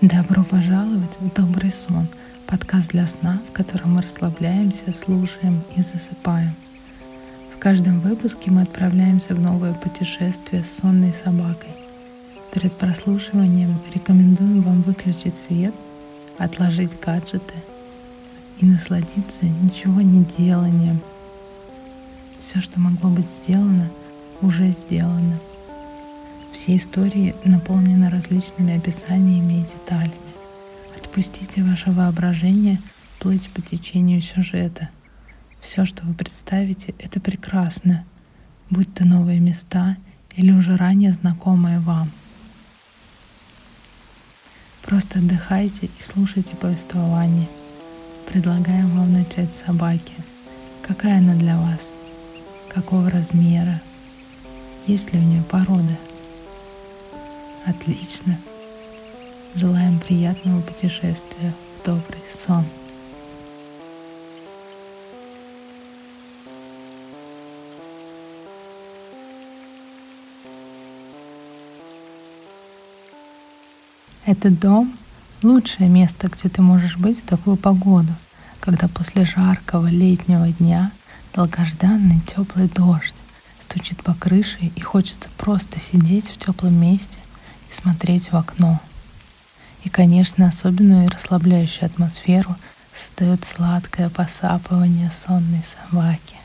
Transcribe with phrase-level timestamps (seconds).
[0.00, 2.06] Добро пожаловать в «Добрый сон»–
[2.46, 6.54] подкаст для сна, в котором мы расслабляемся, слушаем и засыпаем.
[7.54, 11.68] В каждом выпуске мы отправляемся в новое путешествие с сонной собакой.
[12.50, 15.74] Перед прослушиванием рекомендуем вам выключить свет,
[16.38, 17.56] отложить гаджеты
[18.58, 20.98] и насладиться ничего не деланием.
[22.38, 23.90] Все, что могло быть сделано,
[24.40, 25.38] уже сделано–
[26.52, 30.14] все истории наполнены различными описаниями и деталями.
[30.96, 32.78] Отпустите ваше воображение
[33.18, 34.88] плыть по течению сюжета.
[35.60, 38.04] Все, что вы представите, это прекрасно,
[38.70, 39.96] будь то новые места
[40.34, 42.10] или уже ранее знакомые вам.
[44.82, 47.46] Просто отдыхайте и слушайте повествование.
[48.32, 50.14] Предлагаем вам начать с собаки.
[50.86, 51.80] Какая она для вас?
[52.72, 53.80] Какого размера?
[54.86, 55.96] Есть ли у нее порода?
[57.66, 58.38] Отлично.
[59.54, 61.52] Желаем приятного путешествия
[61.84, 62.64] добрый сон.
[74.24, 74.96] Этот дом—
[75.42, 78.14] лучшее место, где ты можешь быть в такую погоду,
[78.60, 80.92] когда после жаркого летнего дня
[81.34, 83.14] долгожданный теплый дождь
[83.64, 87.18] стучит по крыше и хочется просто сидеть в теплом месте
[87.70, 88.80] и смотреть в окно.
[89.84, 92.56] И, конечно, особенную и расслабляющую атмосферу
[92.94, 96.36] создает сладкое посапывание сонной собаки.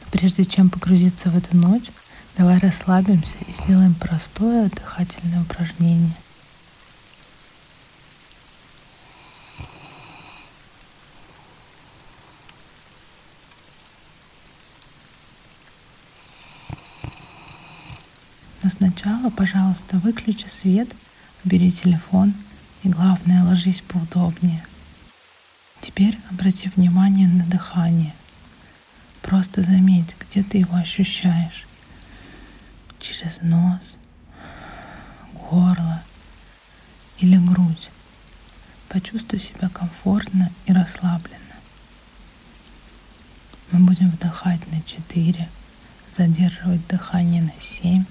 [0.00, 1.90] Но прежде чем погрузиться в эту ночь,
[2.36, 6.14] давай расслабимся и сделаем простое дыхательное упражнение.
[18.68, 20.94] Но сначала, пожалуйста, выключи свет,
[21.42, 22.34] бери телефон
[22.82, 24.62] и, главное, ложись поудобнее.
[25.80, 28.12] Теперь обрати внимание на дыхание.
[29.22, 31.66] Просто заметь, где ты его ощущаешь.
[33.00, 33.96] Через нос,
[35.32, 36.02] горло
[37.20, 37.88] или грудь.
[38.90, 41.56] Почувствуй себя комфортно и расслабленно.
[43.72, 45.48] Мы будем вдыхать на 4,
[46.12, 48.04] задерживать дыхание на 7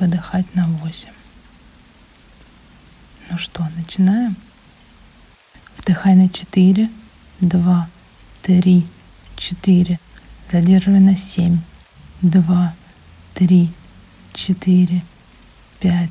[0.00, 1.10] выдыхать на 8.
[3.30, 4.34] Ну что, начинаем?
[5.78, 6.90] Вдыхай на 4,
[7.40, 7.88] 2,
[8.42, 8.86] 3,
[9.36, 10.00] 4.
[10.50, 11.58] Задерживай на 7,
[12.22, 12.74] 2,
[13.34, 13.70] 3,
[14.32, 15.02] 4,
[15.80, 16.10] 5,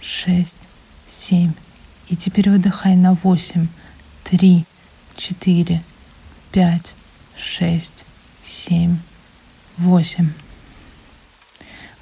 [0.00, 0.54] 6,
[1.08, 1.52] 7.
[2.08, 3.66] И теперь выдыхай на 8,
[4.24, 4.64] 3,
[5.16, 5.82] 4,
[6.52, 6.94] 5,
[7.36, 7.92] 6,
[8.44, 8.98] 7,
[9.78, 10.43] 8.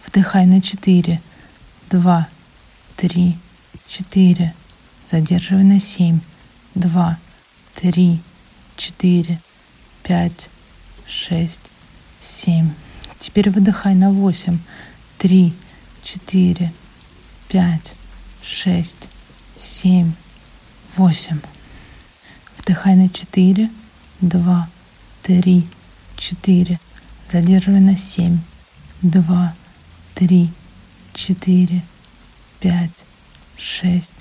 [0.07, 1.21] Вдыхай на 4,
[1.91, 2.29] 2,
[2.97, 3.39] 3,
[3.89, 4.55] 4.
[5.07, 6.21] Задерживай на 7,
[6.75, 7.19] 2,
[7.75, 8.21] 3,
[8.77, 9.41] 4,
[10.03, 10.49] 5,
[11.07, 11.61] 6,
[12.21, 12.71] 7.
[13.19, 14.59] Теперь выдыхай на 8,
[15.19, 15.53] 3,
[16.03, 16.73] 4,
[17.49, 17.93] 5,
[18.43, 18.97] 6,
[19.61, 20.13] 7,
[20.97, 21.41] 8.
[22.59, 23.71] Вдыхай на 4,
[24.21, 24.69] 2,
[25.23, 25.67] 3,
[26.17, 26.81] 4.
[27.31, 28.39] Задерживай на 7,
[29.03, 29.55] 2,
[30.23, 30.53] три,
[31.15, 31.83] четыре,
[32.61, 32.93] пять,
[33.57, 34.15] шесть,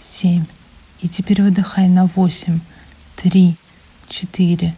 [0.00, 0.44] семь.
[1.00, 2.60] И теперь выдыхай на восемь,
[3.16, 3.56] три,
[4.08, 4.76] четыре,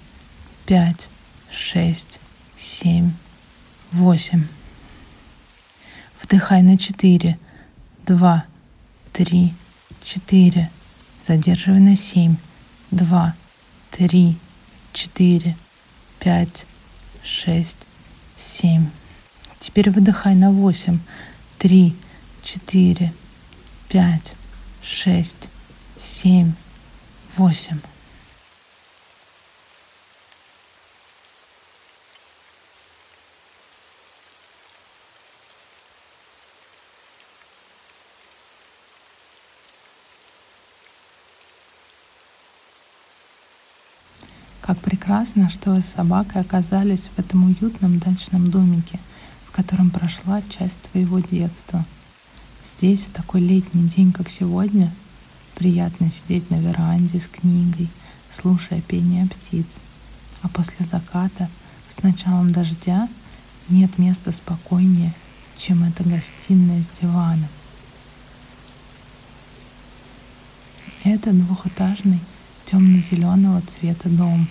[0.65, 1.11] пять,
[1.53, 2.19] шесть,
[2.59, 3.13] семь,
[3.93, 4.47] восемь.
[6.23, 7.39] Вдыхай на четыре,
[8.07, 8.47] два,
[9.13, 9.53] три,
[10.03, 10.71] четыре.
[11.23, 12.37] Задерживай на семь,
[12.91, 13.35] два,
[13.91, 14.39] три,
[14.95, 15.59] четыре,
[16.19, 16.65] пять,
[17.23, 17.87] шесть,
[18.39, 18.89] семь.
[19.61, 20.99] Теперь выдыхай на 8,
[21.59, 21.95] 3,
[22.43, 23.13] 4,
[23.91, 24.35] 5,
[24.83, 25.37] 6,
[26.01, 26.53] 7,
[27.37, 27.79] 8.
[44.63, 48.99] Как прекрасно, что вы с собакой оказались в этом уютном дачном домике–
[49.51, 51.85] в котором прошла часть твоего детства.
[52.65, 54.95] Здесь, в такой летний день, как сегодня,
[55.57, 57.89] приятно сидеть на веранде с книгой,
[58.33, 59.67] слушая пение птиц.
[60.43, 61.49] А после заката,
[61.89, 63.09] с началом дождя,
[63.69, 65.13] нет места спокойнее,
[65.59, 67.49] чем эта гостиная с диваном.
[71.03, 72.21] Это двухэтажный
[72.67, 74.49] темно-зеленого цвета дом,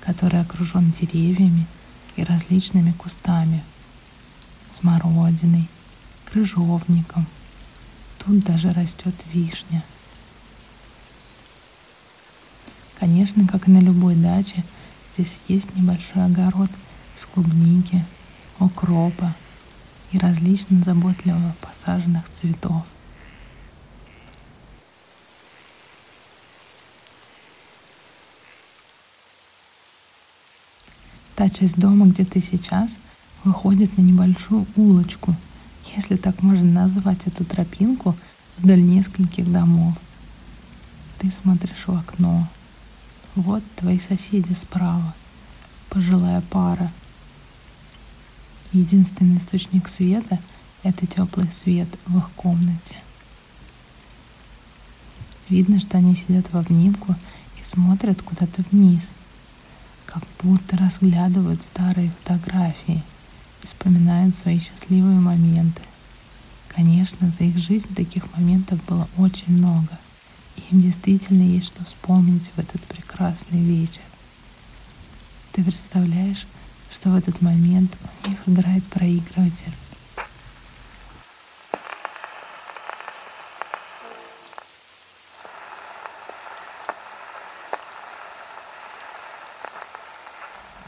[0.00, 1.66] который окружен деревьями
[2.16, 3.64] и различными кустами–
[4.78, 5.68] смородиной,
[6.26, 7.26] крыжовником.
[8.18, 9.82] Тут даже растет вишня.
[12.98, 14.62] Конечно, как и на любой даче,
[15.12, 16.70] здесь есть небольшой огород
[17.16, 18.04] из клубники,
[18.58, 19.34] укропа
[20.12, 22.84] и различных заботливо посаженных цветов.
[31.36, 32.98] Та часть дома, где ты сейчас,
[33.44, 35.34] выходит на небольшую улочку,
[35.96, 38.16] если так можно назвать эту тропинку,
[38.58, 39.94] вдоль нескольких домов.
[41.18, 42.46] Ты смотришь в окно.
[43.34, 45.14] Вот твои соседи справа,
[45.88, 46.90] пожилая пара.
[48.72, 50.38] Единственный источник света—
[50.82, 52.96] это теплый свет в их комнате.
[55.48, 57.16] Видно, что они сидят в обнимку
[57.60, 59.10] и смотрят куда-то вниз—
[60.12, 63.02] как будто разглядывают старые фотографии
[63.62, 65.82] и вспоминают свои счастливые моменты.
[66.68, 69.98] Конечно, за их жизнь таких моментов было очень много.
[70.56, 74.02] И им действительно есть что вспомнить в этот прекрасный вечер.
[75.52, 76.46] Ты представляешь,
[76.90, 79.72] что в этот момент у них играет проигрыватель.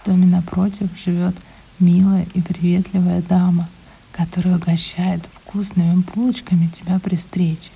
[0.02, 1.36] В доме напротив живет
[1.78, 3.68] милая и приветливая дама,
[4.12, 7.70] которая угощает вкусными булочками тебя при встрече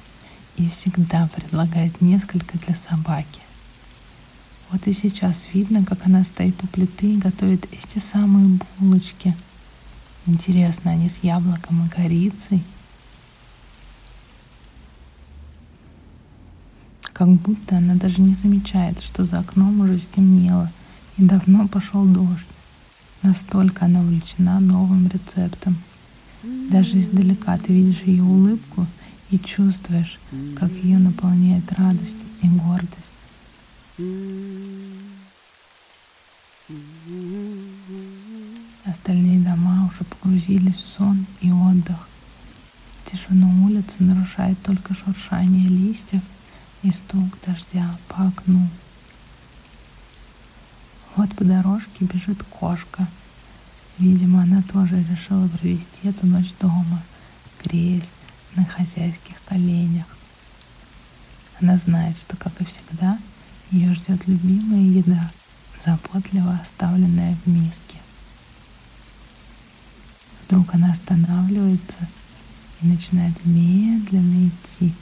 [0.56, 3.40] и всегда предлагает несколько для собаки.
[4.70, 9.36] Вот и сейчас видно, как она стоит у плиты и готовит эти самые булочки.
[10.26, 12.62] Интересно, они с яблоком и корицей?
[17.12, 20.70] Как будто она даже не замечает, что за окном уже стемнело—
[21.18, 22.46] и давно пошел дождь.
[23.26, 25.76] Настолько она увлечена новым рецептом.
[26.70, 28.86] Даже издалека ты видишь ее улыбку
[29.30, 30.20] и чувствуешь,
[30.54, 33.16] как ее наполняет радость и гордость.
[38.84, 42.08] Остальные дома уже погрузились в сон и отдых.
[43.10, 46.22] Тишину улицы нарушает только шуршание листьев
[46.84, 48.68] и стук дождя по окну.
[51.16, 53.06] Вот по дорожке бежит кошка.
[53.96, 57.02] Видимо, она тоже решила провести эту ночь дома,
[57.64, 58.10] греясь
[58.54, 60.04] на хозяйских коленях.
[61.58, 63.18] Она знает, что, как и всегда,
[63.70, 65.32] ее ждет любимая еда,
[65.82, 67.96] заботливо оставленная в миске.
[70.44, 72.08] Вдруг она останавливается
[72.82, 74.92] и начинает медленно идти,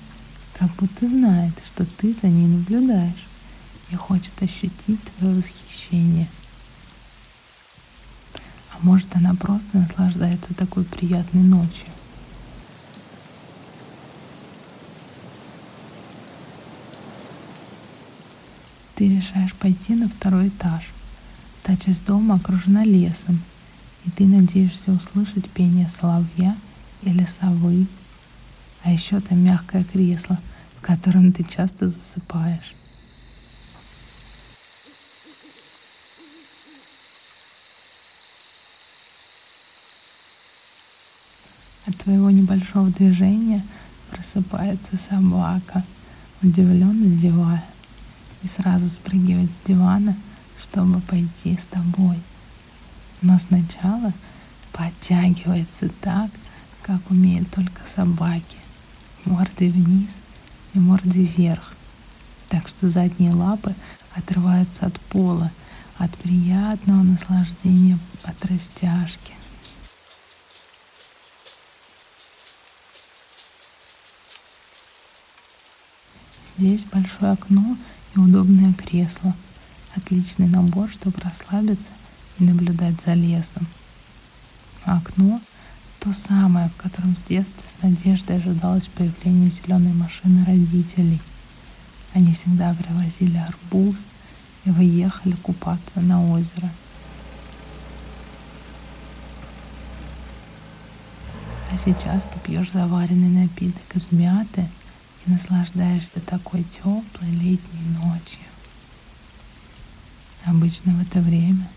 [0.56, 3.26] как будто знает, что ты за ней наблюдаешь
[3.90, 6.28] и хочет ощутить твое восхищение.
[8.72, 11.86] А может она просто наслаждается такой приятной ночью.
[18.94, 20.84] Ты решаешь пойти на второй этаж.
[21.62, 23.42] Та часть дома окружена лесом,
[24.04, 26.56] и ты надеешься услышать пение соловья
[27.02, 27.86] или совы.
[28.82, 30.38] А еще там мягкое кресло,
[30.78, 32.74] в котором ты часто засыпаешь.
[41.86, 43.64] От твоего небольшого движения
[44.10, 45.82] просыпается собака,
[46.42, 47.64] удивленно зевая,
[48.42, 50.14] и сразу спрыгивает с дивана,
[50.62, 52.18] чтобы пойти с тобой.
[53.22, 54.12] Но сначала
[54.72, 56.30] подтягивается так,
[56.82, 58.58] как умеют только собаки,
[59.24, 60.18] мордой вниз
[60.74, 61.74] и мордой вверх,
[62.50, 63.74] так что задние лапы
[64.14, 65.50] отрываются от пола,
[65.96, 69.32] от приятного наслаждения от растяжки.
[76.56, 77.76] Здесь большое окно
[78.14, 79.34] и удобное кресло.
[79.96, 81.90] Отличный набор, чтобы расслабиться
[82.38, 83.66] и наблюдать за лесом.
[84.84, 85.40] А окно—
[86.00, 91.20] то самое, в котором в детстве с надеждой ожидалось появление зеленой машины родителей.
[92.12, 94.04] Они всегда привозили арбуз
[94.66, 96.70] и выехали купаться на озеро.
[101.72, 104.68] А сейчас ты пьешь заваренный напиток из мяты—
[105.26, 108.40] и наслаждаешься такой теплой летней ночью.
[110.44, 111.68] Обычно в это время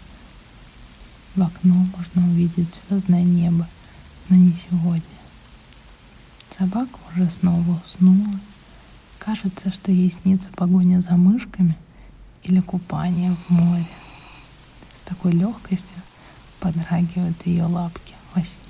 [1.35, 3.67] в окно можно увидеть звездное небо,
[4.29, 5.01] но не сегодня.
[6.57, 8.39] Собака уже снова уснула.
[9.19, 11.77] Кажется, что ей снится погоня за мышками
[12.43, 13.87] или купание в море.
[14.95, 15.95] С такой легкостью
[16.59, 18.66] подрагивают ее лапки во сне.